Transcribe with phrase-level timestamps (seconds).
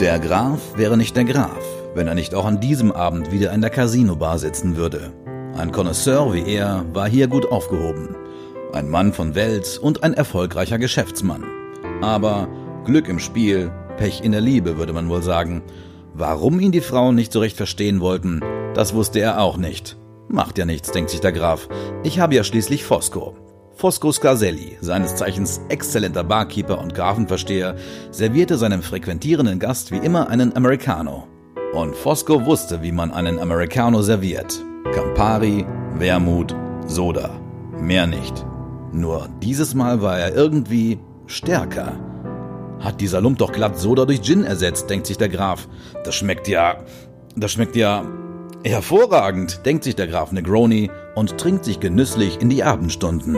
[0.00, 1.62] Der Graf wäre nicht der Graf,
[1.94, 5.12] wenn er nicht auch an diesem Abend wieder in der Casino-Bar sitzen würde.
[5.56, 8.16] Ein Connoisseur wie er war hier gut aufgehoben.
[8.72, 11.44] Ein Mann von Welt und ein erfolgreicher Geschäftsmann.
[12.02, 12.48] Aber
[12.84, 15.62] Glück im Spiel, Pech in der Liebe, würde man wohl sagen.
[16.12, 18.40] Warum ihn die Frauen nicht so recht verstehen wollten,
[18.74, 19.96] das wusste er auch nicht.
[20.26, 21.68] Macht ja nichts, denkt sich der Graf.
[22.02, 23.36] Ich habe ja schließlich Fosco.
[23.76, 27.74] Fosco Scarselli, seines Zeichens exzellenter Barkeeper und Grafenversteher,
[28.10, 31.26] servierte seinem frequentierenden Gast wie immer einen Americano.
[31.72, 34.64] Und Fosco wusste, wie man einen Americano serviert.
[34.94, 35.66] Campari,
[35.98, 36.54] Wermut,
[36.86, 37.40] Soda.
[37.80, 38.46] Mehr nicht.
[38.92, 41.98] Nur dieses Mal war er irgendwie stärker.
[42.78, 45.66] Hat dieser Lump doch glatt Soda durch Gin ersetzt, denkt sich der Graf.
[46.04, 46.76] Das schmeckt ja.
[47.34, 48.04] Das schmeckt ja.
[48.62, 53.36] Hervorragend, denkt sich der Graf Negroni und trinkt sich genüsslich in die Abendstunden.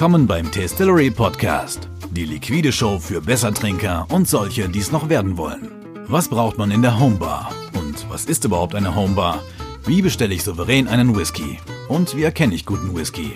[0.00, 1.86] Willkommen beim Tastillery Podcast.
[2.12, 5.68] Die liquide Show für Bessertrinker und solche, die es noch werden wollen.
[6.08, 7.52] Was braucht man in der Homebar?
[7.74, 9.42] Und was ist überhaupt eine Homebar?
[9.84, 11.58] Wie bestelle ich souverän einen Whisky?
[11.88, 13.32] Und wie erkenne ich guten Whisky?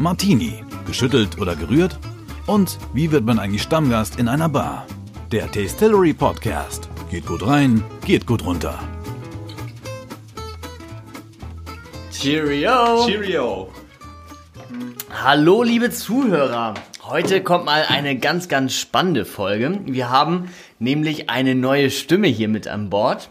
[0.00, 2.00] Martini, geschüttelt oder gerührt?
[2.46, 4.88] Und wie wird man eigentlich Stammgast in einer Bar?
[5.30, 6.88] Der Tastillery Podcast.
[7.12, 8.76] Geht gut rein, geht gut runter.
[12.10, 13.06] Cheerio!
[13.06, 13.68] Cheerio!
[15.20, 16.74] Hallo, liebe Zuhörer!
[17.02, 19.80] Heute kommt mal eine ganz, ganz spannende Folge.
[19.86, 23.28] Wir haben nämlich eine neue Stimme hier mit an Bord.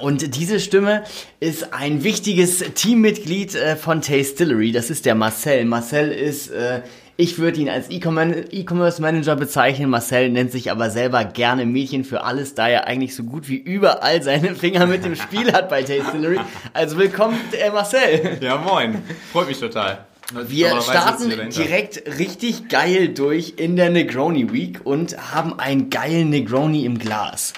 [0.00, 1.04] Und diese Stimme
[1.38, 4.72] ist ein wichtiges Teammitglied äh, von Tastillery.
[4.72, 5.64] Das ist der Marcel.
[5.64, 6.82] Marcel ist, äh,
[7.16, 9.88] ich würde ihn als E-Commerce Manager bezeichnen.
[9.88, 13.56] Marcel nennt sich aber selber gerne Mädchen für alles, da er eigentlich so gut wie
[13.56, 16.40] überall seine Finger mit dem Spiel hat bei Tastillery.
[16.72, 18.38] Also willkommen, äh, Marcel.
[18.40, 19.04] Ja, moin.
[19.32, 20.04] Freut mich total.
[20.32, 26.84] Wir starten direkt richtig geil durch in der Negroni Week und haben einen geilen Negroni
[26.84, 27.52] im Glas.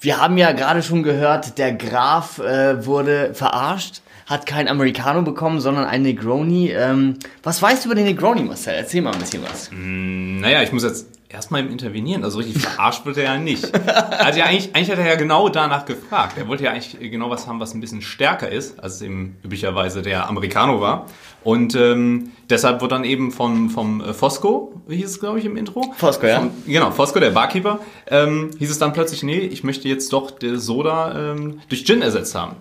[0.00, 5.60] Wir haben ja gerade schon gehört, der Graf äh, wurde verarscht, hat kein Americano bekommen,
[5.60, 6.70] sondern ein Negroni.
[6.70, 8.74] Ähm, was weißt du über den Negroni, Marcel?
[8.74, 9.70] Erzähl mal ein bisschen was.
[9.70, 12.24] Mm, naja, ich muss jetzt erstmal im Intervenieren.
[12.24, 13.70] Also richtig verarscht wird er ja nicht.
[13.74, 16.38] Also ja, eigentlich, eigentlich hat er ja genau danach gefragt.
[16.38, 20.02] Er wollte ja eigentlich genau was haben, was ein bisschen stärker ist, als eben üblicherweise
[20.02, 21.06] der Americano war.
[21.42, 25.44] Und ähm, deshalb wird dann eben vom, vom äh, Fosco, wie hieß es, glaube ich,
[25.44, 25.92] im Intro?
[25.96, 26.38] Fosco, ja.
[26.38, 30.30] Vom, genau, Fosco, der Barkeeper, ähm, hieß es dann plötzlich, nee, ich möchte jetzt doch
[30.30, 32.56] der Soda ähm, durch Gin ersetzt haben.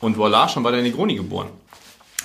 [0.00, 1.48] Und voilà, schon war der Negroni geboren.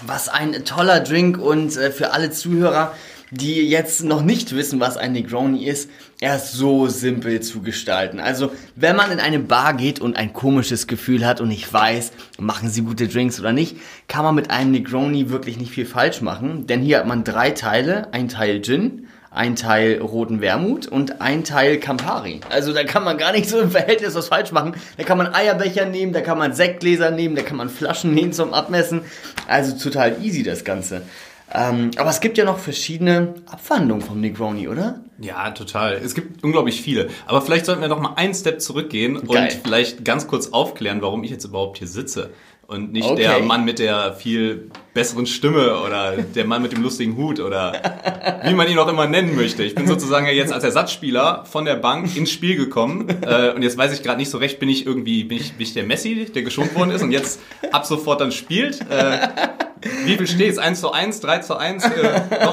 [0.05, 2.93] Was ein toller Drink und äh, für alle Zuhörer,
[3.31, 5.89] die jetzt noch nicht wissen, was ein Negroni ist,
[6.21, 8.19] er ist so simpel zu gestalten.
[8.19, 12.11] Also, wenn man in eine Bar geht und ein komisches Gefühl hat und nicht weiß,
[12.39, 13.77] machen sie gute Drinks oder nicht,
[14.07, 16.67] kann man mit einem Negroni wirklich nicht viel falsch machen.
[16.67, 21.43] Denn hier hat man drei Teile, ein Teil Gin, ein Teil roten Wermut und ein
[21.43, 22.39] Teil Campari.
[22.49, 24.73] Also da kann man gar nicht so im Verhältnis was falsch machen.
[24.97, 28.33] Da kann man Eierbecher nehmen, da kann man Sektgläser nehmen, da kann man Flaschen nehmen
[28.33, 29.01] zum Abmessen.
[29.47, 31.03] Also total easy das Ganze.
[31.53, 35.01] Ähm, aber es gibt ja noch verschiedene Abwandlungen vom Negroni, oder?
[35.19, 35.93] Ja, total.
[35.93, 37.07] Es gibt unglaublich viele.
[37.25, 39.43] Aber vielleicht sollten wir noch mal einen Step zurückgehen Geil.
[39.43, 42.31] und vielleicht ganz kurz aufklären, warum ich jetzt überhaupt hier sitze.
[42.67, 43.21] Und nicht okay.
[43.21, 47.71] der Mann mit der viel besseren Stimme oder der Mann mit dem lustigen Hut oder
[48.43, 49.63] wie man ihn auch immer nennen möchte.
[49.63, 53.07] Ich bin sozusagen ja jetzt als Ersatzspieler von der Bank ins Spiel gekommen.
[53.21, 55.61] Äh, und jetzt weiß ich gerade nicht so recht, bin ich irgendwie, bin ich, bin
[55.61, 57.39] ich der Messi, der geschont worden ist und jetzt
[57.71, 58.81] ab sofort dann spielt.
[58.89, 59.27] Äh,
[60.05, 60.57] wie viel steht es?
[60.57, 61.83] 1 zu 1, 3 zu 1?
[61.85, 61.89] Äh,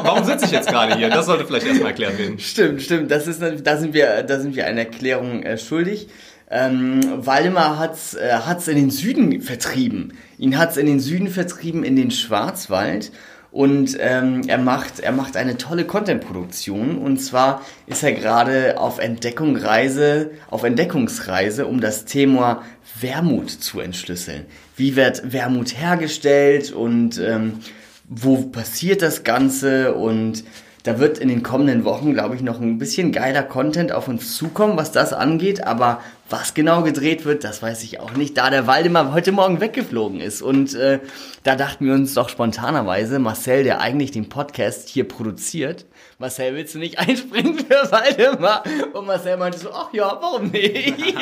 [0.03, 1.11] warum sitze ich jetzt gerade hier?
[1.11, 2.39] Das sollte vielleicht erstmal erklärt werden.
[2.39, 3.11] Stimmt, stimmt.
[3.11, 6.09] Das ist, da sind wir, da sind wir eine Erklärung äh, schuldig.
[6.51, 10.13] Ähm, Waldemar hat's, äh, hat's in den Süden vertrieben.
[10.39, 13.11] Ihn hat's in den Süden vertrieben, in den Schwarzwald.
[13.55, 16.99] Und ähm, er, macht, er macht eine tolle Content-Produktion.
[16.99, 22.63] Und zwar ist er gerade auf Entdeckungsreise, auf Entdeckungsreise, um das Thema
[23.01, 24.47] Wermut zu entschlüsseln.
[24.77, 27.61] Wie wird Wermut hergestellt und ähm,
[28.09, 29.95] wo passiert das Ganze?
[29.95, 30.43] Und
[30.85, 34.37] da wird in den kommenden Wochen, glaube ich, noch ein bisschen geiler Content auf uns
[34.37, 35.67] zukommen, was das angeht.
[35.67, 39.63] Aber was genau gedreht wird, das weiß ich auch nicht, da der Waldemar heute Morgen
[39.63, 40.43] weggeflogen ist.
[40.43, 41.01] Und äh,
[41.43, 45.87] da dachten wir uns doch spontanerweise, Marcel, der eigentlich den Podcast hier produziert,
[46.19, 48.63] Marcel, willst du nicht einspringen für Waldemar?
[48.93, 50.97] Und Marcel meinte so, ach ja, warum nicht?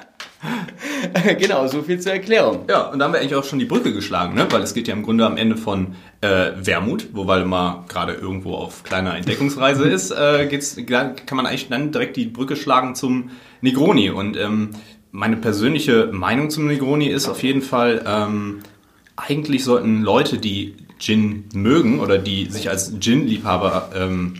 [1.38, 2.64] genau, so viel zur Erklärung.
[2.68, 4.46] Ja, und da haben wir eigentlich auch schon die Brücke geschlagen, ne?
[4.50, 8.54] weil es geht ja im Grunde am Ende von äh, Wermut, wo Waldemar gerade irgendwo
[8.54, 13.30] auf kleiner Entdeckungsreise ist, äh, geht's, kann man eigentlich dann direkt die Brücke schlagen zum
[13.60, 14.10] Negroni.
[14.10, 14.70] Und ähm,
[15.10, 18.60] meine persönliche Meinung zum Negroni ist auf jeden Fall, ähm,
[19.16, 24.34] eigentlich sollten Leute, die Gin mögen oder die sich als Gin-Liebhaber ähm,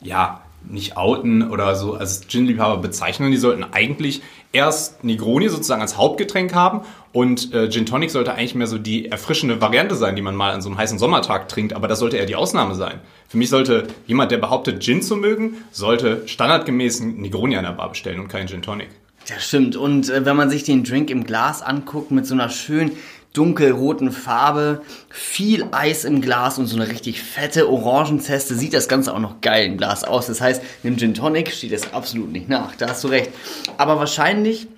[0.00, 5.96] ja, nicht outen oder so als Gin-Liebhaber bezeichnen, die sollten eigentlich erst Negroni sozusagen als
[5.96, 10.22] Hauptgetränk haben und äh, Gin Tonic sollte eigentlich mehr so die erfrischende Variante sein, die
[10.22, 13.00] man mal an so einem heißen Sommertag trinkt, aber das sollte eher die Ausnahme sein.
[13.28, 17.90] Für mich sollte jemand, der behauptet, Gin zu mögen, sollte standardgemäß Negroni an der Bar
[17.90, 18.88] bestellen und keinen Gin Tonic.
[19.28, 19.76] Ja, stimmt.
[19.76, 22.92] Und äh, wenn man sich den Drink im Glas anguckt mit so einer schön
[23.32, 29.14] dunkelroten Farbe, viel Eis im Glas und so eine richtig fette Orangenzeste, sieht das Ganze
[29.14, 30.26] auch noch geil im Glas aus.
[30.26, 32.74] Das heißt, dem Gin Tonic steht es absolut nicht nach.
[32.76, 33.30] Da hast du recht.
[33.76, 34.68] Aber wahrscheinlich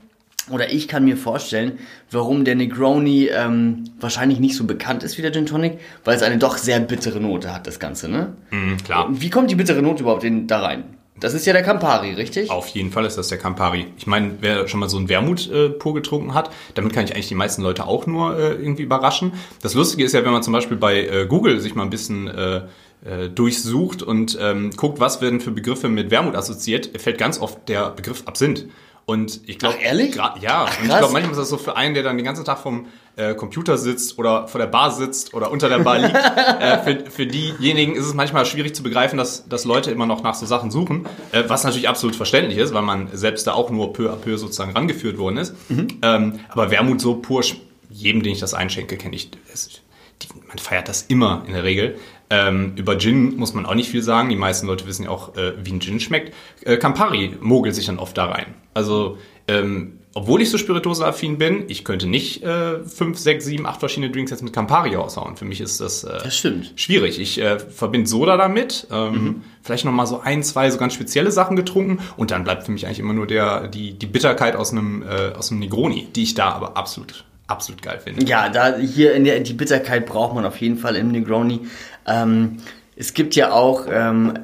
[0.50, 1.78] oder ich kann mir vorstellen,
[2.10, 6.22] warum der Negroni ähm, wahrscheinlich nicht so bekannt ist wie der Gin Tonic, weil es
[6.22, 8.32] eine doch sehr bittere Note hat, das Ganze, ne?
[8.50, 9.08] Mm, klar.
[9.10, 10.84] Wie kommt die bittere Note überhaupt in, da rein?
[11.20, 12.50] Das ist ja der Campari, richtig?
[12.50, 13.86] Auf jeden Fall ist das der Campari.
[13.98, 17.14] Ich meine, wer schon mal so ein Wermut äh, pur getrunken hat, damit kann ich
[17.14, 19.32] eigentlich die meisten Leute auch nur äh, irgendwie überraschen.
[19.62, 22.26] Das Lustige ist ja, wenn man zum Beispiel bei äh, Google sich mal ein bisschen
[22.26, 22.62] äh,
[23.04, 27.68] äh, durchsucht und ähm, guckt, was werden für Begriffe mit Wermut assoziiert, fällt ganz oft
[27.68, 28.66] der Begriff Absinth.
[29.06, 30.14] Und ich glaube, ehrlich?
[30.14, 32.44] ja, Ach, und ich glaube, manchmal ist das so für einen, der dann den ganzen
[32.44, 32.86] Tag vom
[33.16, 36.14] äh, Computer sitzt oder vor der Bar sitzt oder unter der Bar liegt.
[36.60, 40.22] äh, für, für diejenigen ist es manchmal schwierig zu begreifen, dass, dass Leute immer noch
[40.22, 43.70] nach so Sachen suchen, äh, was natürlich absolut verständlich ist, weil man selbst da auch
[43.70, 45.54] nur peu à peu sozusagen rangeführt worden ist.
[45.70, 45.88] Mhm.
[46.02, 47.42] Ähm, aber Wermut so pur,
[47.90, 49.80] jedem, den ich das einschenke, kenne ich, es,
[50.22, 51.98] die, man feiert das immer in der Regel.
[52.30, 54.28] Ähm, über Gin muss man auch nicht viel sagen.
[54.28, 56.32] Die meisten Leute wissen ja auch, äh, wie ein Gin schmeckt.
[56.62, 58.54] Äh, Campari mogelt sich dann oft da rein.
[58.72, 59.18] Also,
[59.48, 64.12] ähm, obwohl ich so spirituoseaffin bin, ich könnte nicht äh, fünf, sechs, sieben, acht verschiedene
[64.12, 65.36] Drinks jetzt mit Campari aushauen.
[65.36, 67.20] Für mich ist das, äh, das schwierig.
[67.20, 69.42] Ich äh, verbinde Soda damit, ähm, mhm.
[69.62, 72.72] vielleicht noch mal so ein, zwei so ganz spezielle Sachen getrunken und dann bleibt für
[72.72, 76.24] mich eigentlich immer nur der die die Bitterkeit aus einem äh, aus einem Negroni, die
[76.24, 78.24] ich da aber absolut absolut geil finde.
[78.24, 81.60] Ja, da hier in der die Bitterkeit braucht man auf jeden Fall im Negroni.
[82.06, 82.58] Ähm,
[82.96, 84.34] es gibt ja auch ähm,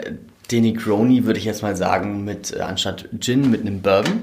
[0.51, 4.23] den Negroni, würde ich jetzt mal sagen, mit äh, anstatt Gin mit einem Bourbon.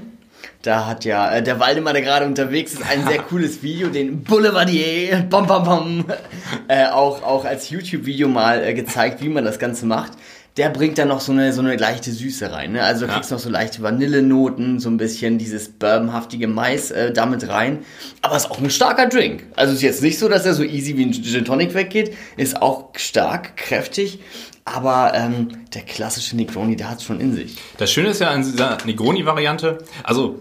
[0.62, 4.22] Da hat ja äh, der Waldemar, der gerade unterwegs ist, ein sehr cooles Video, den
[4.24, 6.04] Boulevardier, bom, bom, bom,
[6.68, 10.12] äh, auch, auch als YouTube-Video mal äh, gezeigt, wie man das Ganze macht
[10.56, 12.72] der bringt dann noch so eine, so eine leichte Süße rein.
[12.72, 12.82] Ne?
[12.82, 13.14] Also du ja.
[13.16, 17.80] kriegst noch so leichte Vanillenoten, so ein bisschen dieses bourbonhaftige Mais äh, damit rein.
[18.22, 19.46] Aber ist auch ein starker Drink.
[19.56, 22.14] Also ist jetzt nicht so, dass er so easy wie ein Gin Tonic weggeht.
[22.36, 24.20] Ist auch stark, kräftig.
[24.64, 27.56] Aber ähm, der klassische Negroni, der hat es schon in sich.
[27.76, 30.40] Das Schöne ist ja an dieser Negroni-Variante, also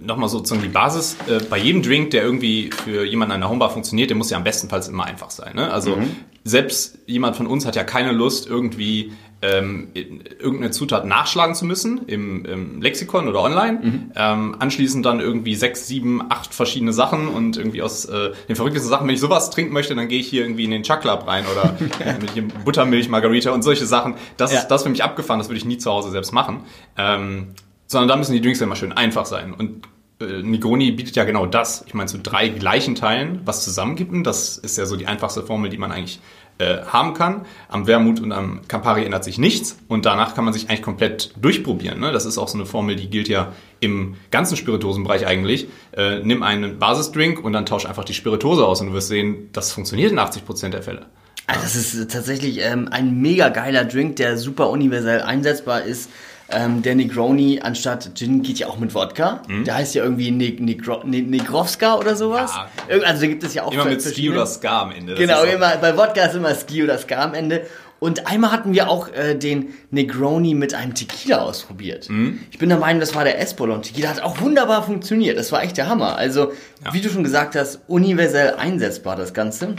[0.00, 3.70] nochmal sozusagen die Basis, äh, bei jedem Drink, der irgendwie für jemanden an der Homebar
[3.70, 5.54] funktioniert, der muss ja am bestenfalls immer einfach sein.
[5.54, 5.70] Ne?
[5.70, 6.16] Also mhm.
[6.44, 12.08] selbst jemand von uns hat ja keine Lust, irgendwie ähm, irgendeine Zutat nachschlagen zu müssen
[12.08, 13.78] im, im Lexikon oder online.
[13.80, 14.12] Mhm.
[14.16, 18.90] Ähm, anschließend dann irgendwie sechs, sieben, acht verschiedene Sachen und irgendwie aus äh, den verrücktesten
[18.90, 21.24] Sachen, wenn ich sowas trinken möchte, dann gehe ich hier irgendwie in den Chuck Club
[21.28, 21.76] rein oder
[22.20, 24.14] mit hier Buttermilch, Margarita und solche Sachen.
[24.36, 24.64] Das, ja.
[24.64, 26.64] das für mich abgefahren, das würde ich nie zu Hause selbst machen.
[26.96, 27.54] Ähm,
[27.88, 29.52] sondern da müssen die Drinks ja immer schön einfach sein.
[29.52, 29.88] Und
[30.20, 31.84] äh, Negroni bietet ja genau das.
[31.86, 35.70] Ich meine, zu drei gleichen Teilen was zusammenkippen, das ist ja so die einfachste Formel,
[35.70, 36.20] die man eigentlich
[36.58, 37.46] äh, haben kann.
[37.68, 41.32] Am Wermut und am Campari ändert sich nichts und danach kann man sich eigentlich komplett
[41.40, 41.98] durchprobieren.
[41.98, 42.12] Ne?
[42.12, 45.68] Das ist auch so eine Formel, die gilt ja im ganzen Spirituosenbereich eigentlich.
[45.92, 49.48] Äh, nimm einen Basisdrink und dann tausch einfach die Spiritose aus und du wirst sehen,
[49.52, 51.06] das funktioniert in 80% der Fälle.
[51.46, 56.10] Also das ist tatsächlich ähm, ein mega geiler Drink, der super universell einsetzbar ist.
[56.50, 59.42] Ähm, der Negroni anstatt Gin geht ja auch mit Wodka.
[59.48, 59.64] Mhm.
[59.64, 62.52] Der heißt ja irgendwie ne Negro ne Negrovska oder sowas.
[62.88, 63.00] Ja.
[63.04, 65.12] Also da gibt es ja auch Immer mit Ski oder Ska am Ende.
[65.12, 67.66] Das genau, immer, bei Wodka ist immer Ski oder Ska am Ende.
[68.00, 72.08] Und einmal hatten wir auch äh, den Negroni mit einem Tequila ausprobiert.
[72.08, 72.40] Mhm.
[72.50, 74.08] Ich bin der Meinung, das war der Espolon Tequila.
[74.08, 75.36] Hat auch wunderbar funktioniert.
[75.36, 76.16] Das war echt der Hammer.
[76.16, 76.52] Also,
[76.84, 76.94] ja.
[76.94, 79.74] wie du schon gesagt hast, universell einsetzbar das Ganze.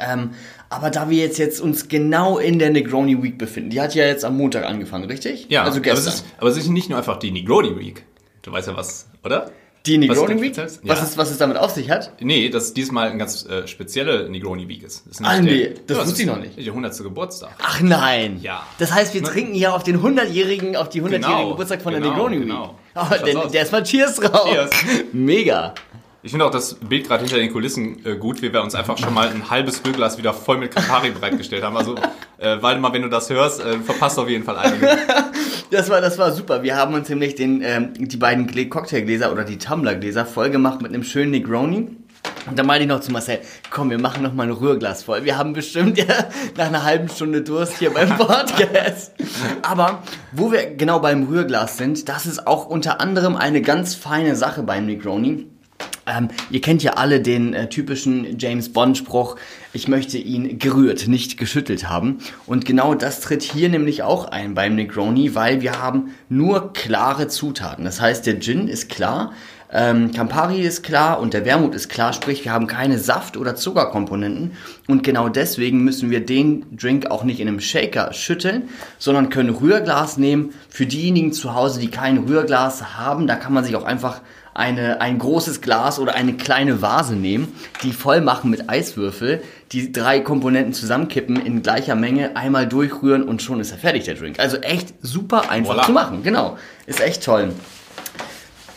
[0.00, 0.30] Ähm,
[0.68, 4.04] aber da wir jetzt, jetzt uns genau in der Negroni Week befinden, die hat ja
[4.04, 5.46] jetzt am Montag angefangen, richtig?
[5.48, 6.02] Ja, also gestern.
[6.02, 8.04] Aber es, ist, aber es ist nicht nur einfach die Negroni Week.
[8.42, 9.50] Du weißt ja was, oder?
[9.86, 10.56] Die Negroni Week?
[10.56, 10.94] Was, ja.
[10.94, 12.12] ist, was es damit auf sich hat?
[12.20, 15.06] Nee, dass diesmal eine ganz äh, spezielle Negroni Week ist.
[15.06, 16.56] ist ah, nee, das ja, wusste ich noch nicht.
[16.56, 16.98] Der 100.
[16.98, 17.54] Geburtstag.
[17.62, 18.40] Ach nein.
[18.42, 18.66] Ja.
[18.78, 22.06] Das heißt, wir trinken hier auf den 100-jährigen, auf die 100-jährige genau, Geburtstag von genau,
[22.06, 22.48] der Negroni Week.
[22.48, 22.74] Genau.
[22.96, 24.48] Oh, der, der ist mal Cheers drauf.
[24.50, 24.70] Cheers.
[25.12, 25.74] Mega.
[26.26, 28.98] Ich finde auch das Bild gerade hinter den Kulissen äh, gut, wie wir uns einfach
[28.98, 31.76] schon mal ein halbes Bierglas wieder voll mit Campari bereitgestellt haben.
[31.76, 31.94] Also,
[32.38, 34.88] äh, Waldemar, wenn du das hörst, äh, verpasst auf jeden Fall einige.
[35.70, 36.64] das war, das war super.
[36.64, 40.92] Wir haben uns nämlich den, ähm, die beiden Cocktailgläser oder die Tumblergläser voll gemacht mit
[40.92, 41.90] einem schönen Negroni.
[42.48, 43.38] Und dann meinte ich noch zu Marcel,
[43.70, 45.24] komm, wir machen noch mal ein Rührglas voll.
[45.24, 46.06] Wir haben bestimmt ja
[46.56, 49.12] nach einer halben Stunde Durst hier beim Podcast.
[49.62, 50.02] Aber
[50.32, 54.64] wo wir genau beim Rührglas sind, das ist auch unter anderem eine ganz feine Sache
[54.64, 55.52] beim Negroni.
[56.06, 59.36] Ähm, ihr kennt ja alle den äh, typischen James Bond-Spruch,
[59.72, 62.18] ich möchte ihn gerührt, nicht geschüttelt haben.
[62.46, 67.26] Und genau das tritt hier nämlich auch ein beim Negroni, weil wir haben nur klare
[67.26, 67.84] Zutaten.
[67.84, 69.32] Das heißt, der Gin ist klar,
[69.72, 73.56] ähm, Campari ist klar und der Wermut ist klar, sprich wir haben keine Saft- oder
[73.56, 74.52] Zuckerkomponenten
[74.86, 79.50] und genau deswegen müssen wir den Drink auch nicht in einem Shaker schütteln, sondern können
[79.50, 80.54] Rührglas nehmen.
[80.68, 84.20] Für diejenigen zu Hause, die kein Rührglas haben, da kann man sich auch einfach
[84.56, 89.92] eine, ein großes Glas oder eine kleine Vase nehmen, die voll machen mit Eiswürfel, die
[89.92, 94.38] drei Komponenten zusammenkippen in gleicher Menge, einmal durchrühren und schon ist er fertig, der Drink.
[94.38, 95.86] Also echt super einfach voilà.
[95.86, 96.56] zu machen, genau.
[96.86, 97.52] Ist echt toll.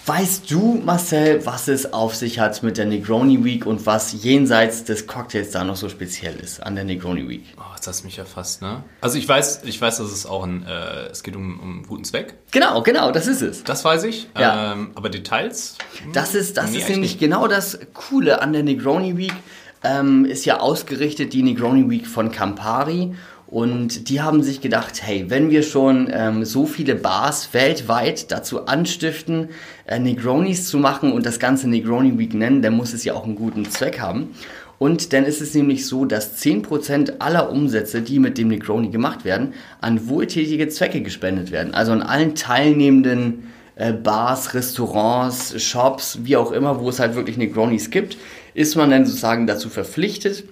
[0.10, 4.84] Weißt du, Marcel, was es auf sich hat mit der Negroni Week und was jenseits
[4.84, 7.44] des Cocktails da noch so speziell ist an der Negroni Week?
[7.58, 8.84] Oh, das hast mich ja fast, ne?
[9.02, 12.06] Also ich weiß, ich weiß, dass es auch ein, äh, es geht um, um guten
[12.06, 12.34] Zweck.
[12.50, 13.64] Genau, genau, das ist es.
[13.64, 14.28] Das weiß ich.
[14.36, 14.74] Ja.
[14.74, 15.78] Ähm, aber Details?
[16.02, 17.20] Hm, das ist, das nee, ist nämlich nicht.
[17.20, 19.36] genau das Coole an der Negroni Week.
[19.84, 23.14] Ähm, ist ja ausgerichtet die Negroni Week von Campari
[23.50, 28.68] und die haben sich gedacht, hey, wenn wir schon ähm, so viele Bars weltweit dazu
[28.68, 29.50] anstiften,
[29.90, 33.24] äh, Negronis zu machen und das Ganze Negroni Week nennen, dann muss es ja auch
[33.24, 34.36] einen guten Zweck haben.
[34.78, 39.26] Und dann ist es nämlich so, dass 10% aller Umsätze, die mit dem Negroni gemacht
[39.26, 41.74] werden, an wohltätige Zwecke gespendet werden.
[41.74, 47.38] Also an allen teilnehmenden äh, Bars, Restaurants, Shops, wie auch immer, wo es halt wirklich
[47.38, 48.16] Negronis gibt,
[48.54, 50.44] ist man dann sozusagen dazu verpflichtet,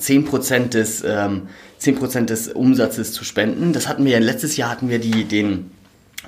[0.00, 1.42] 10% des, ähm,
[1.78, 3.74] 10% des Umsatzes zu spenden.
[3.74, 5.70] Das hatten wir ja letztes Jahr hatten wir die, den,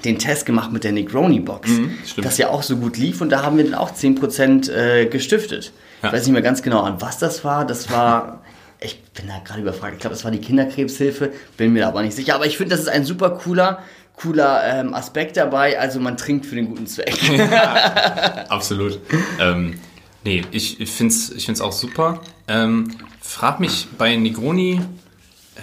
[0.04, 3.30] den Test gemacht mit der Negroni Box, mhm, das ja auch so gut lief und
[3.30, 5.72] da haben wir dann auch 10% äh, gestiftet.
[6.02, 6.08] Ja.
[6.08, 7.66] Ich weiß nicht mehr ganz genau an was das war.
[7.66, 8.42] Das war,
[8.80, 12.02] ich bin da gerade überfragt, ich glaube, das war die Kinderkrebshilfe, bin mir da aber
[12.02, 12.34] nicht sicher.
[12.34, 13.82] Aber ich finde, das ist ein super cooler,
[14.16, 15.78] cooler ähm, Aspekt dabei.
[15.78, 17.16] Also man trinkt für den guten Zweck.
[17.36, 19.00] Ja, absolut.
[19.40, 19.80] ähm,
[20.24, 22.20] nee, ich, ich finde es ich find's auch super.
[22.46, 24.80] Ähm, frag mich bei Negroni,
[25.56, 25.60] äh,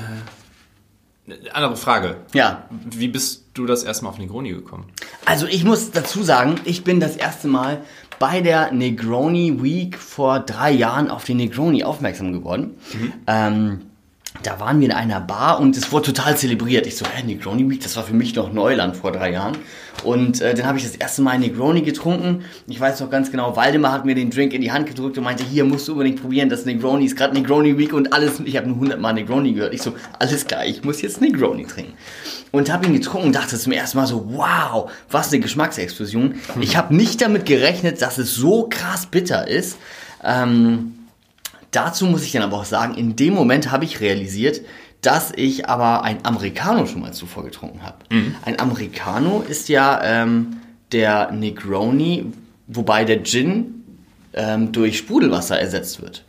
[1.54, 2.18] andere Frage.
[2.34, 2.68] Ja.
[2.70, 4.86] Wie bist du das erste Mal auf Negroni gekommen?
[5.26, 7.82] Also ich muss dazu sagen, ich bin das erste Mal
[8.20, 12.76] bei der Negroni Week vor drei Jahren auf den Negroni aufmerksam geworden.
[12.94, 13.14] Mhm.
[13.28, 13.82] Ähm,
[14.44, 16.88] da waren wir in einer Bar und es wurde total zelebriert.
[16.88, 19.58] Ich so, hä, Negroni Week, das war für mich noch Neuland vor drei Jahren.
[20.04, 22.44] Und äh, dann habe ich das erste Mal Negroni getrunken.
[22.68, 25.24] Ich weiß noch ganz genau, Waldemar hat mir den Drink in die Hand gedrückt und
[25.24, 28.40] meinte, hier musst du unbedingt probieren, das Negroni ist gerade Negroni Week und alles.
[28.46, 29.74] Ich habe nur hundertmal Negroni gehört.
[29.74, 31.94] Ich so, alles klar, ich muss jetzt Negroni trinken.
[32.52, 36.36] Und habe ihn getrunken und dachte zum ersten Mal so, wow, was eine Geschmacksexplosion.
[36.60, 39.78] Ich habe nicht damit gerechnet, dass es so krass bitter ist.
[40.24, 40.94] Ähm,
[41.72, 44.62] Dazu muss ich dann aber auch sagen, in dem Moment habe ich realisiert,
[45.02, 47.98] dass ich aber ein Americano schon mal zuvor getrunken habe.
[48.10, 48.36] Mhm.
[48.44, 50.58] Ein Americano ist ja ähm,
[50.92, 52.26] der Negroni,
[52.68, 53.84] wobei der Gin
[54.34, 56.24] ähm, durch Sprudelwasser ersetzt wird.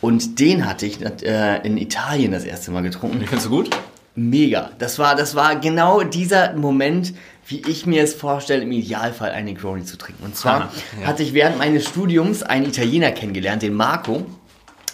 [0.00, 3.18] Und den hatte ich äh, in Italien das erste Mal getrunken.
[3.18, 3.70] Den findest du gut?
[4.14, 4.70] Mega.
[4.78, 7.14] Das war, das war genau dieser Moment,
[7.46, 10.24] wie ich mir es vorstelle, im Idealfall einen Negroni zu trinken.
[10.24, 11.06] Und zwar Aha, ja.
[11.06, 14.26] hatte ich während meines Studiums einen Italiener kennengelernt, den Marco.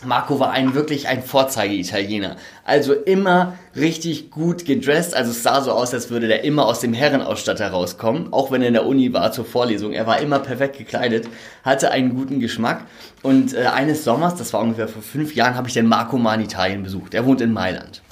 [0.07, 2.37] Marco war ein wirklich ein Vorzeige-Italiener.
[2.65, 5.15] Also immer richtig gut gedresst.
[5.15, 8.33] Also es sah so aus, als würde der immer aus dem Herrenausstatter rauskommen.
[8.33, 9.93] Auch wenn er in der Uni war zur Vorlesung.
[9.93, 11.29] Er war immer perfekt gekleidet,
[11.63, 12.83] hatte einen guten Geschmack.
[13.23, 16.35] Und äh, eines Sommers, das war ungefähr vor fünf Jahren, habe ich den Marco mal
[16.35, 17.15] in Italien besucht.
[17.15, 18.03] Er wohnt in Mailand.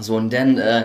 [0.00, 0.84] So, und dann äh,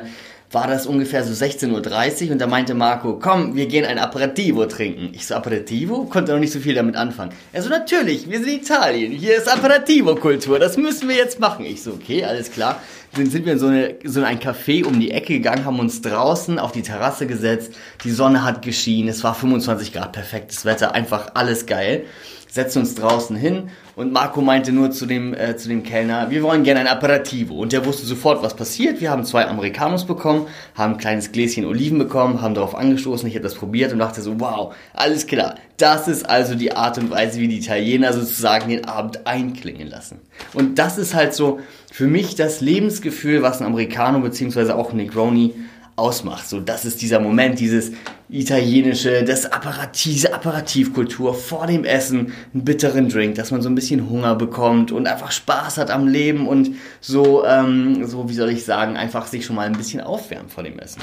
[0.52, 4.66] war das ungefähr so 16.30 Uhr und da meinte Marco, komm, wir gehen ein Aperitivo
[4.66, 5.10] trinken.
[5.14, 6.06] Ich so, Aperitivo?
[6.06, 7.32] Konnte noch nicht so viel damit anfangen.
[7.54, 11.66] Er so, natürlich, wir sind Italien, hier ist Aperitivo-Kultur, das müssen wir jetzt machen.
[11.66, 12.82] Ich so, okay, alles klar.
[13.16, 16.02] Dann sind wir in so, eine, so ein Café um die Ecke gegangen, haben uns
[16.02, 17.74] draußen auf die Terrasse gesetzt,
[18.04, 22.06] die Sonne hat geschienen, es war 25 Grad, perfektes Wetter, einfach alles geil
[22.52, 26.42] setzen uns draußen hin und Marco meinte nur zu dem, äh, zu dem Kellner, wir
[26.42, 27.56] wollen gerne ein Aperitivo.
[27.56, 29.02] Und der wusste sofort, was passiert.
[29.02, 33.36] Wir haben zwei Americanos bekommen, haben ein kleines Gläschen Oliven bekommen, haben darauf angestoßen, ich
[33.36, 35.56] habe das probiert und dachte so, wow, alles klar.
[35.78, 40.20] Das ist also die Art und Weise, wie die Italiener sozusagen den Abend einklingen lassen.
[40.54, 41.60] Und das ist halt so
[41.92, 44.72] für mich das Lebensgefühl, was ein Americano bzw.
[44.72, 45.54] auch ein Negroni
[45.96, 46.48] ausmacht.
[46.48, 47.92] So, das ist dieser Moment, dieses
[48.30, 53.76] italienische, das Apparativ, diese Apparativkultur vor dem Essen, einen bitteren Drink, dass man so ein
[53.76, 58.50] bisschen Hunger bekommt und einfach Spaß hat am Leben und so, ähm, so wie soll
[58.50, 61.02] ich sagen, einfach sich schon mal ein bisschen aufwärmt vor dem Essen.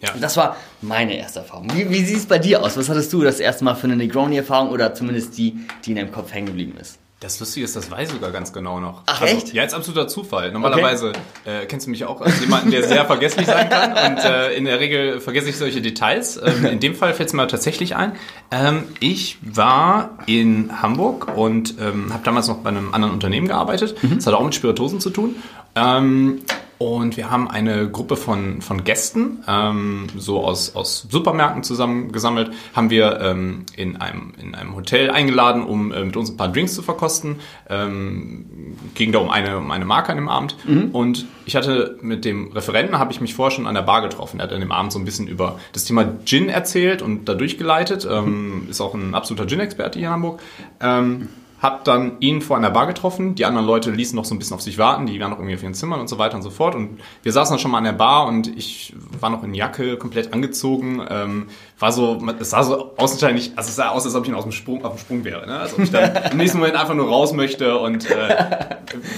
[0.00, 0.10] Ja.
[0.20, 1.68] Das war meine erste Erfahrung.
[1.72, 2.76] Wie, wie sieht es bei dir aus?
[2.76, 6.12] Was hattest du das erste Mal für eine Negroni-Erfahrung oder zumindest die, die in deinem
[6.12, 6.98] Kopf hängen geblieben ist?
[7.20, 9.02] Das Lustige ist, das weiß ich sogar ganz genau noch.
[9.06, 9.54] Ach also, echt?
[9.54, 10.52] Ja, jetzt absoluter Zufall.
[10.52, 11.62] Normalerweise okay.
[11.62, 14.66] äh, kennst du mich auch als jemanden, der sehr vergesslich sein kann und äh, in
[14.66, 16.36] der Regel vergesse ich solche Details.
[16.36, 18.12] Ähm, in dem Fall fällt es mir tatsächlich ein.
[18.50, 24.02] Ähm, ich war in Hamburg und ähm, habe damals noch bei einem anderen Unternehmen gearbeitet.
[24.02, 24.16] Mhm.
[24.16, 25.36] Das hat auch mit Spiritosen zu tun.
[25.74, 26.42] Ähm,
[26.78, 32.90] und wir haben eine Gruppe von, von Gästen, ähm, so aus, aus Supermärkten zusammengesammelt, haben
[32.90, 36.74] wir ähm, in, einem, in einem Hotel eingeladen, um äh, mit uns ein paar Drinks
[36.74, 37.36] zu verkosten.
[37.70, 40.56] Ähm, ging da um eine, um eine Marke an dem Abend.
[40.66, 40.90] Mhm.
[40.92, 44.40] Und ich hatte mit dem Referenten, habe ich mich vorher schon an der Bar getroffen.
[44.40, 47.34] Er hat an dem Abend so ein bisschen über das Thema Gin erzählt und da
[47.34, 48.06] durchgeleitet.
[48.10, 50.40] Ähm, ist auch ein absoluter Gin-Experte hier in Hamburg.
[50.80, 51.28] Ähm,
[51.60, 53.34] hab dann ihn vor einer Bar getroffen.
[53.34, 55.06] Die anderen Leute ließen noch so ein bisschen auf sich warten.
[55.06, 56.74] Die waren noch irgendwie auf ihren Zimmern und so weiter und so fort.
[56.74, 59.96] Und wir saßen dann schon mal an der Bar und ich war noch in Jacke,
[59.96, 61.02] komplett angezogen.
[61.08, 61.46] Ähm,
[61.78, 64.52] war so, es sah so außenscheinlich, also es sah aus, als ob ich auf dem
[64.52, 65.46] Sprung, auf dem Sprung wäre.
[65.46, 65.58] Ne?
[65.58, 68.66] Also ob ich dann im nächsten Moment einfach nur raus möchte und äh,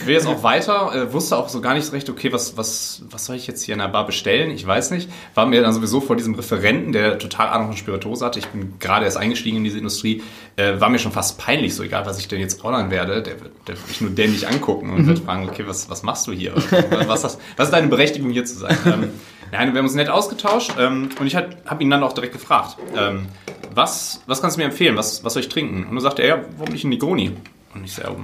[0.04, 0.94] will jetzt auch weiter.
[0.94, 3.64] Äh, wusste auch so gar nicht so recht, okay, was, was, was soll ich jetzt
[3.64, 4.50] hier in der Bar bestellen?
[4.50, 5.08] Ich weiß nicht.
[5.34, 8.38] War mir dann sowieso vor diesem Referenten, der total Ahnung von Spirituose hatte.
[8.38, 10.22] Ich bin gerade erst eingestiegen in diese Industrie.
[10.56, 13.22] Äh, war mir schon fast peinlich, so egal, was ich denn jetzt ordern werde.
[13.22, 15.06] Der wird, der wird mich nur dämlich angucken und mhm.
[15.08, 16.54] wird fragen, okay, was, was machst du hier?
[16.54, 18.76] Was, was, was ist deine Berechtigung hier zu sein?
[18.88, 19.10] Ähm,
[19.50, 22.76] Nein, wir haben uns nett ausgetauscht ähm, und ich habe ihn dann auch direkt gefragt,
[22.96, 23.26] ähm,
[23.74, 25.84] was, was kannst du mir empfehlen, was, was soll ich trinken?
[25.84, 27.32] Und dann sagte er, ja, warum nicht ein Negroni?
[27.74, 28.16] Und ich sage,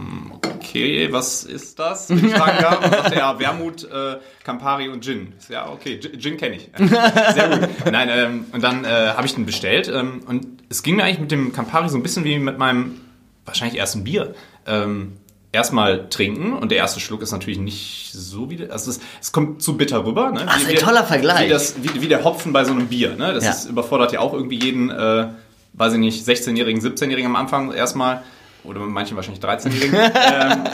[0.54, 2.08] okay, was ist das?
[2.08, 2.84] Wenn ich fragen darf.
[2.84, 5.34] Und er, ja, Wermut, äh, Campari und Gin.
[5.38, 6.70] Ich sage, ja, okay, Gin, Gin kenne ich.
[7.34, 7.68] Sehr gut.
[7.90, 11.20] Nein, ähm, und dann äh, habe ich den bestellt ähm, und es ging mir eigentlich
[11.20, 13.00] mit dem Campari so ein bisschen wie mit meinem
[13.44, 14.34] wahrscheinlich ersten Bier.
[14.66, 15.18] Ähm,
[15.52, 19.62] erstmal trinken und der erste Schluck ist natürlich nicht so wie, also es, es kommt
[19.62, 20.32] zu bitter rüber.
[20.32, 20.44] Ne?
[20.46, 21.46] Ach, ein toller Vergleich.
[21.46, 23.14] Wie, das, wie, wie, der Hopfen bei so einem Bier.
[23.16, 23.32] Ne?
[23.32, 23.50] Das ja.
[23.50, 25.28] ist, überfordert ja auch irgendwie jeden, äh,
[25.74, 28.22] weiß ich nicht, 16-Jährigen, 17-Jährigen am Anfang erstmal
[28.64, 29.94] oder manche wahrscheinlich 13-Jährigen.
[30.32, 30.64] ähm,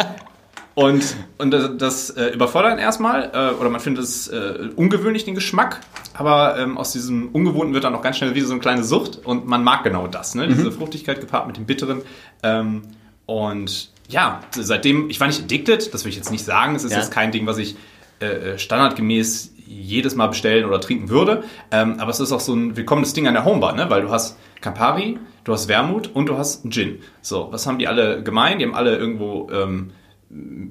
[0.75, 5.35] und, und das, das äh, überfordert erstmal, äh, oder man findet es äh, ungewöhnlich, den
[5.35, 5.81] Geschmack,
[6.15, 9.21] aber ähm, aus diesem Ungewohnten wird dann auch ganz schnell wie so eine kleine Sucht
[9.25, 10.47] und man mag genau das, ne?
[10.49, 10.73] diese mhm.
[10.73, 12.03] Fruchtigkeit gepaart mit dem Bitteren.
[12.43, 12.83] Ähm,
[13.27, 16.93] und ja, seitdem, ich war nicht addicted, das will ich jetzt nicht sagen, es ist
[16.93, 16.99] ja.
[16.99, 17.77] jetzt kein Ding, was ich
[18.21, 22.55] äh, äh, standardgemäß jedes Mal bestellen oder trinken würde, ähm, aber es ist auch so
[22.55, 23.89] ein willkommenes Ding an der Homebar, ne?
[23.89, 27.01] weil du hast Campari, du hast Wermut und du hast Gin.
[27.23, 28.59] So, was haben die alle gemein?
[28.59, 29.93] Die haben alle irgendwo ähm,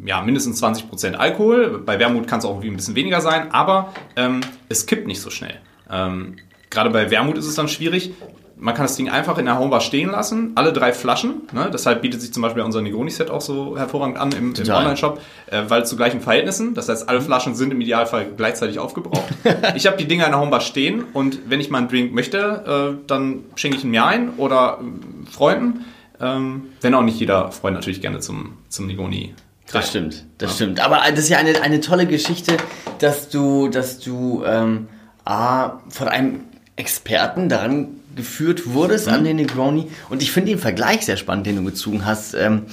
[0.06, 1.82] ja, mindestens 20% Alkohol.
[1.86, 5.30] Bei Wermut kann es auch ein bisschen weniger sein, aber ähm, es kippt nicht so
[5.30, 5.60] schnell.
[5.90, 6.38] Ähm,
[6.70, 8.14] Gerade bei Wermut ist es dann schwierig
[8.60, 11.44] man kann das Ding einfach in der Homebar stehen lassen, alle drei Flaschen.
[11.54, 11.70] Ne?
[11.74, 15.64] Deshalb bietet sich zum Beispiel unser Negroni-Set auch so hervorragend an im, im Online-Shop, äh,
[15.68, 16.74] weil zu gleichen Verhältnissen.
[16.74, 19.34] Das heißt, alle Flaschen sind im Idealfall gleichzeitig aufgebraucht.
[19.76, 22.98] ich habe die Dinger in der Homebar stehen und wenn ich mal einen Drink möchte,
[22.98, 25.86] äh, dann schenke ich ihn mir ein oder äh, Freunden.
[26.22, 29.34] Ähm, wenn auch nicht jeder Freund natürlich gerne zum, zum Negroni
[29.72, 30.56] das stimmt, das ja.
[30.56, 30.80] stimmt.
[30.80, 32.58] Aber das ist ja eine, eine tolle Geschichte,
[33.00, 34.88] dass du, dass du ähm,
[35.26, 36.42] A, von einem
[36.76, 39.14] Experten daran geführt wurdest mhm.
[39.14, 39.92] an den Negroni.
[40.10, 42.34] Und ich finde den Vergleich sehr spannend, den du gezogen hast.
[42.34, 42.66] Ähm,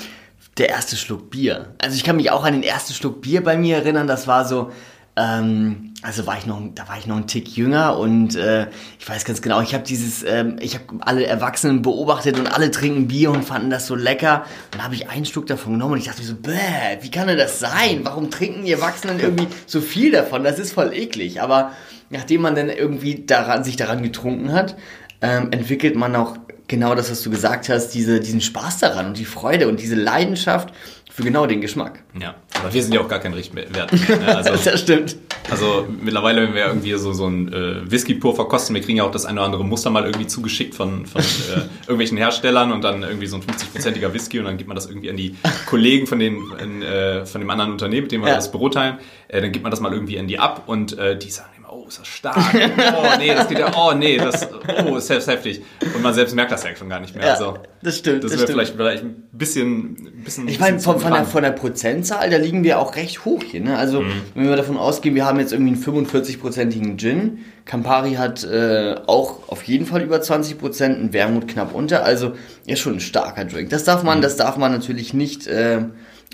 [0.58, 1.74] der erste Schluck Bier.
[1.78, 4.06] Also ich kann mich auch an den ersten Schluck Bier bei mir erinnern.
[4.06, 4.72] Das war so,
[5.16, 8.66] ähm, also war ich noch, da war ich noch ein Tick jünger und äh,
[8.98, 12.70] ich weiß ganz genau, ich habe dieses, ähm, ich habe alle Erwachsenen beobachtet und alle
[12.70, 14.44] trinken Bier und fanden das so lecker.
[14.72, 17.28] Dann habe ich einen Schluck davon genommen und ich dachte mir so, bäh, wie kann
[17.28, 18.00] denn das sein?
[18.02, 20.44] Warum trinken die Erwachsenen irgendwie so viel davon?
[20.44, 21.40] Das ist voll eklig.
[21.40, 21.72] Aber
[22.10, 24.76] nachdem man dann irgendwie daran, sich daran getrunken hat,
[25.22, 26.36] ähm, entwickelt man auch
[26.68, 29.94] genau das, was du gesagt hast, diese, diesen Spaß daran und die Freude und diese
[29.94, 30.72] Leidenschaft
[31.16, 32.02] für genau den Geschmack.
[32.20, 33.90] Ja, aber wir sind ja auch gar kein Richtwert.
[34.08, 34.36] Ne?
[34.36, 35.16] Also, das stimmt.
[35.50, 39.04] Also mittlerweile, wenn wir irgendwie so, so ein äh, Whisky pur verkosten, wir kriegen ja
[39.04, 41.22] auch das eine oder andere Muster mal irgendwie zugeschickt von, von
[41.54, 44.86] äh, irgendwelchen Herstellern und dann irgendwie so ein 50-prozentiger Whisky und dann gibt man das
[44.86, 48.28] irgendwie an die Kollegen von, den, in, äh, von dem anderen Unternehmen, mit dem wir
[48.28, 48.34] ja.
[48.34, 48.98] das Büro teilen.
[49.28, 51.55] Äh, dann gibt man das mal irgendwie an die ab und äh, die sagen,
[51.86, 52.36] oh, ist das stark.
[52.36, 54.48] Oh, nee, das geht ja, oh, nee, das,
[54.84, 55.62] oh, ist selbst heftig.
[55.94, 57.24] Und man selbst merkt das ja schon gar nicht mehr.
[57.24, 58.24] Ja, also, das stimmt.
[58.24, 61.42] Das, das wäre vielleicht, vielleicht ein bisschen, ein bisschen Ich meine, von, von, der, von
[61.42, 63.60] der Prozentzahl, da liegen wir auch recht hoch hier.
[63.60, 63.78] Ne?
[63.78, 64.12] Also, mhm.
[64.34, 67.44] wenn wir davon ausgehen, wir haben jetzt irgendwie einen 45-prozentigen Gin.
[67.64, 72.04] Campari hat äh, auch auf jeden Fall über 20 Prozent, ein Wermut knapp unter.
[72.04, 72.32] Also,
[72.66, 73.70] ist schon ein starker Drink.
[73.70, 74.22] Das darf man, mhm.
[74.22, 75.84] das darf man natürlich nicht äh,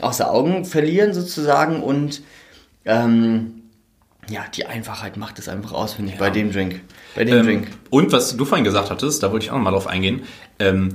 [0.00, 1.82] außer Augen verlieren, sozusagen.
[1.82, 2.22] Und,
[2.84, 3.62] ähm,
[4.28, 6.24] ja, die Einfachheit macht es einfach aus, finde ich, ja.
[6.24, 6.80] bei dem Drink.
[7.14, 7.68] Bei dem ähm, Drink.
[7.90, 10.22] Und was du vorhin gesagt hattest, da wollte ich auch nochmal drauf eingehen.
[10.58, 10.90] Ähm,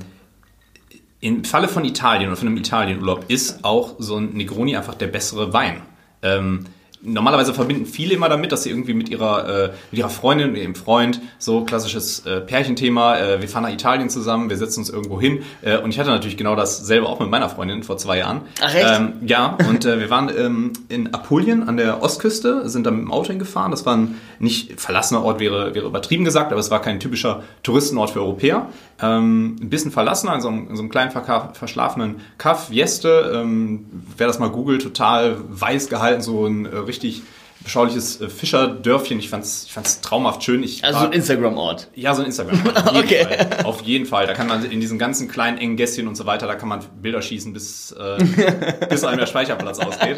[1.20, 5.08] Im Falle von Italien oder von einem Italienurlaub ist auch so ein Negroni einfach der
[5.08, 5.82] bessere Wein.
[6.22, 6.66] Ähm,
[7.08, 10.62] normalerweise verbinden viele immer damit, dass sie irgendwie mit ihrer, äh, mit ihrer Freundin, mit
[10.62, 14.90] ihrem Freund, so klassisches äh, Pärchenthema, äh, wir fahren nach Italien zusammen, wir setzen uns
[14.90, 15.44] irgendwo hin.
[15.62, 18.42] Äh, und ich hatte natürlich genau dasselbe auch mit meiner Freundin vor zwei Jahren.
[18.62, 19.00] Ach echt?
[19.00, 23.02] Ähm, ja, und äh, wir waren ähm, in Apulien an der Ostküste, sind da mit
[23.02, 23.72] dem Auto hingefahren.
[23.72, 27.44] Das war ein nicht verlassener Ort, wäre, wäre übertrieben gesagt, aber es war kein typischer
[27.64, 28.68] Touristenort für Europäer.
[29.02, 33.32] Ähm, ein bisschen verlassener, in so einem, in so einem kleinen verschlafenen Kaff, Vieste.
[33.34, 33.86] Ähm,
[34.18, 37.22] wer das mal googelt, total weiß gehalten, so ein äh, richtig
[37.64, 39.20] beschauliches äh, Fischerdörfchen.
[39.20, 40.64] Ich fand's, ich fand's traumhaft schön.
[40.64, 41.90] Ich also war, so ein Instagram-Ort.
[41.96, 42.96] Ja, so ein Instagram-Ort.
[42.96, 43.24] okay.
[43.24, 43.66] Fall.
[43.66, 44.28] Auf jeden Fall.
[44.28, 46.82] Da kann man in diesen ganzen kleinen engen Gässchen und so weiter, da kann man
[47.02, 50.18] Bilder schießen, bis, äh, bis einem der Speicherplatz ausgeht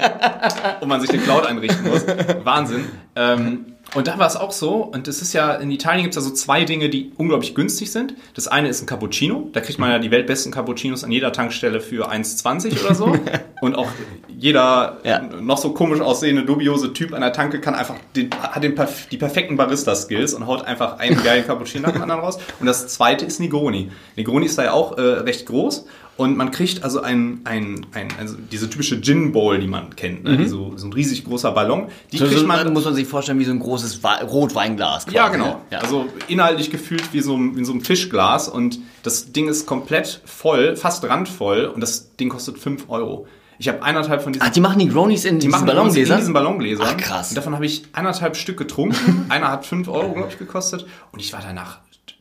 [0.82, 2.06] und man sich den Cloud einrichten muss.
[2.44, 2.86] Wahnsinn.
[3.16, 6.24] Ähm, und da war es auch so, und es ist ja, in Italien gibt es
[6.24, 8.14] ja so zwei Dinge, die unglaublich günstig sind.
[8.36, 11.82] Das eine ist ein Cappuccino, da kriegt man ja die weltbesten Cappuccinos an jeder Tankstelle
[11.82, 13.16] für 1,20 oder so.
[13.62, 13.90] und auch
[14.28, 15.22] jeder ja.
[15.22, 18.76] noch so komisch aussehende, dubiose Typ an der Tanke kann einfach, den, hat den,
[19.12, 22.38] die perfekten Barista-Skills und haut einfach einen geilen Cappuccino nach dem anderen raus.
[22.60, 23.92] Und das zweite ist Negroni.
[24.16, 25.86] Negroni ist da ja auch äh, recht groß
[26.20, 30.26] und man kriegt also ein, ein, ein also diese typische Gin Bowl, die man kennt,
[30.26, 30.40] ne?
[30.40, 30.50] mhm.
[30.50, 31.88] so, so ein riesig großer Ballon.
[32.12, 35.06] Die so, kriegt man, muss man sich vorstellen wie so ein großes Rotweinglas.
[35.06, 35.16] Quasi.
[35.16, 35.62] Ja, genau.
[35.72, 35.80] Ja.
[35.80, 40.76] Also inhaltlich gefühlt wie so, wie so ein Fischglas und das Ding ist komplett voll,
[40.76, 43.26] fast randvoll und das Ding kostet 5 Euro.
[43.58, 44.46] Ich habe eineinhalb von diesen.
[44.46, 46.16] Ach, die machen die Gronis in die diesen Ballongläsern?
[46.16, 46.88] In diesen Ballongläsern.
[46.90, 47.30] Ach, krass.
[47.30, 49.26] Und davon habe ich eineinhalb Stück getrunken.
[49.30, 50.86] Einer hat 5 Euro, glaube ich, gekostet.
[51.14, 51.80] Und ich war danach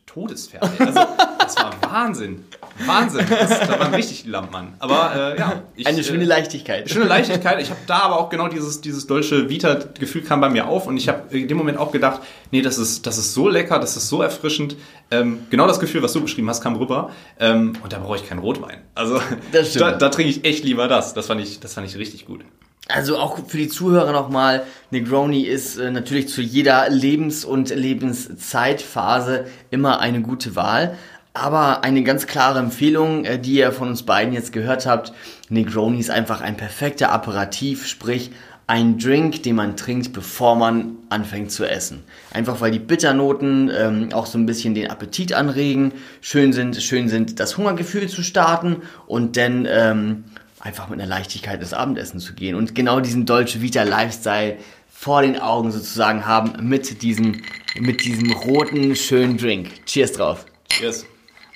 [0.09, 0.79] todesfertig.
[0.79, 0.99] Also,
[1.39, 2.45] das war Wahnsinn.
[2.85, 3.25] Wahnsinn.
[3.29, 4.73] Das, da war richtig Lampmann.
[4.79, 5.63] Aber äh, ja.
[5.75, 6.89] Ich, Eine schöne äh, Leichtigkeit.
[6.89, 7.61] Schöne Leichtigkeit.
[7.61, 10.97] Ich habe da aber auch genau dieses, dieses deutsche Vita-Gefühl kam bei mir auf und
[10.97, 13.97] ich habe in dem Moment auch gedacht, nee, das ist, das ist so lecker, das
[13.97, 14.75] ist so erfrischend.
[15.11, 17.11] Ähm, genau das Gefühl, was du beschrieben hast, kam rüber.
[17.39, 18.81] Ähm, und da brauche ich keinen Rotwein.
[18.95, 21.13] Also da, da trinke ich echt lieber das.
[21.13, 22.41] Das fand ich, das fand ich richtig gut.
[22.87, 29.45] Also auch für die Zuhörer nochmal, Negroni ist äh, natürlich zu jeder Lebens- und Lebenszeitphase
[29.69, 30.97] immer eine gute Wahl.
[31.33, 35.13] Aber eine ganz klare Empfehlung, äh, die ihr von uns beiden jetzt gehört habt,
[35.49, 38.31] Negroni ist einfach ein perfekter Aperitif, sprich
[38.69, 42.03] ein Drink, den man trinkt, bevor man anfängt zu essen.
[42.31, 47.09] Einfach weil die Bitternoten ähm, auch so ein bisschen den Appetit anregen, schön sind, schön
[47.09, 50.25] sind, das Hungergefühl zu starten und dann ähm,
[50.59, 55.21] einfach mit einer Leichtigkeit ins Abendessen zu gehen und genau diesen Dolce Vita Lifestyle vor
[55.21, 57.41] den Augen sozusagen haben mit diesem,
[57.79, 59.85] mit diesem roten, schönen Drink.
[59.85, 60.45] Cheers drauf.
[60.69, 61.05] Cheers.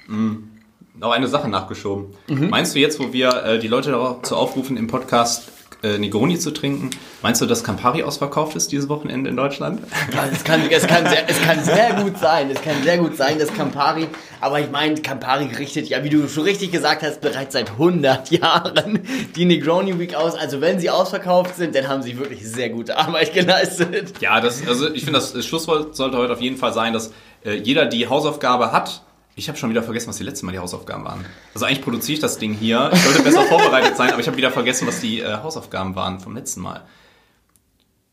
[0.08, 0.50] Mhm.
[0.96, 2.16] Noch eine Sache nachgeschoben.
[2.28, 2.50] Mhm.
[2.50, 5.53] Meinst du jetzt, wo wir äh, die Leute dazu aufrufen, im Podcast
[5.84, 6.90] äh, Negroni zu trinken.
[7.22, 9.82] Meinst du, dass Campari ausverkauft ist dieses Wochenende in Deutschland?
[10.14, 12.50] Ja, es, kann, es, kann sehr, es kann sehr gut sein.
[12.50, 14.08] Es kann sehr gut sein, dass Campari,
[14.40, 18.32] aber ich meine, Campari richtet ja, wie du schon richtig gesagt hast, bereits seit 100
[18.32, 19.02] Jahren
[19.36, 20.36] die Negroni Week aus.
[20.36, 24.14] Also wenn sie ausverkauft sind, dann haben sie wirklich sehr gute Arbeit geleistet.
[24.22, 27.12] Ja, das, also ich finde, das Schlusswort sollte heute auf jeden Fall sein, dass
[27.46, 29.02] äh, jeder die Hausaufgabe hat,
[29.36, 31.26] ich habe schon wieder vergessen, was die letzten Mal die Hausaufgaben waren.
[31.54, 32.92] Also eigentlich produziere ich das Ding hier.
[32.94, 36.20] Ich sollte besser vorbereitet sein, aber ich habe wieder vergessen, was die äh, Hausaufgaben waren
[36.20, 36.82] vom letzten Mal.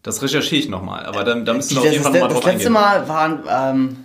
[0.03, 2.73] Das recherchiere ich nochmal, aber dann, dann müssen wir auf jeden Fall nochmal drauf eingehen.
[2.73, 4.05] Das letzte Mal waren, ähm,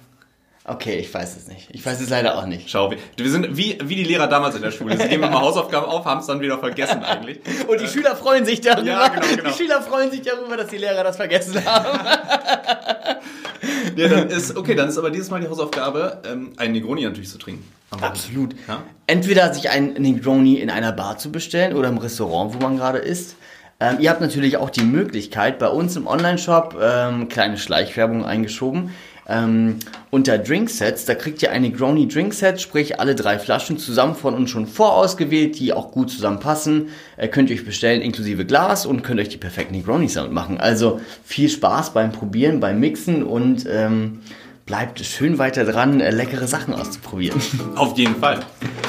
[0.65, 1.69] okay, ich weiß es nicht.
[1.71, 2.69] Ich weiß es leider auch nicht.
[2.69, 4.97] Schau, wir, wir sind wie, wie die Lehrer damals in der Schule.
[4.97, 7.39] Sie geben immer Hausaufgaben auf, haben es dann wieder vergessen eigentlich.
[7.67, 8.85] Und die äh, Schüler freuen sich darüber.
[8.85, 9.49] Ja, genau, genau.
[9.49, 11.97] Die Schüler freuen sich darüber, dass die Lehrer das vergessen haben.
[13.95, 17.29] ja, dann ist, okay, dann ist aber dieses Mal die Hausaufgabe, ähm, einen Negroni natürlich
[17.29, 17.63] zu trinken.
[18.01, 18.55] Absolut.
[18.67, 18.83] Ja?
[19.07, 22.97] Entweder sich einen Negroni in einer Bar zu bestellen oder im Restaurant, wo man gerade
[22.97, 23.35] ist.
[23.79, 28.91] Ähm, ihr habt natürlich auch die Möglichkeit, bei uns im Online-Shop, ähm, kleine Schleichwerbung eingeschoben,
[29.27, 29.77] ähm,
[30.11, 34.51] unter Drinksets, da kriegt ihr eine Negroni Drinkset, sprich alle drei Flaschen zusammen von uns
[34.51, 36.89] schon vorausgewählt, die auch gut zusammenpassen.
[37.17, 40.59] Äh, könnt ihr euch bestellen inklusive Glas und könnt euch die perfekten Negronis damit machen.
[40.59, 44.19] Also viel Spaß beim Probieren, beim Mixen und ähm,
[44.65, 47.41] bleibt schön weiter dran, äh, leckere Sachen auszuprobieren.
[47.75, 48.39] Auf jeden Fall.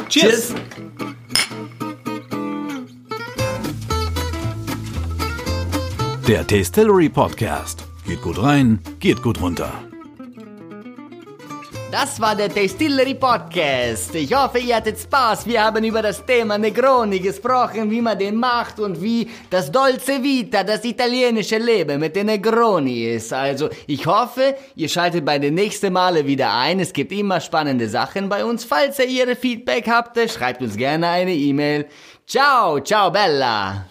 [0.08, 0.48] Cheers.
[0.48, 0.54] Cheers.
[6.28, 7.84] Der Tastillery Podcast.
[8.04, 9.72] Geht gut rein, geht gut runter.
[11.98, 14.14] Das war der Distillery Podcast.
[14.14, 15.46] Ich hoffe, ihr hattet Spaß.
[15.46, 20.22] Wir haben über das Thema Negroni gesprochen, wie man den macht und wie das Dolce
[20.22, 23.32] Vita, das italienische Leben mit den Negroni ist.
[23.32, 26.80] Also, ich hoffe, ihr schaltet bei den nächsten Male wieder ein.
[26.80, 28.66] Es gibt immer spannende Sachen bei uns.
[28.66, 31.86] Falls ihr ihre Feedback habt, schreibt uns gerne eine E-Mail.
[32.26, 33.86] Ciao, ciao Bella.